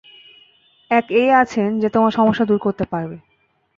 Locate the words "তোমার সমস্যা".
1.89-2.45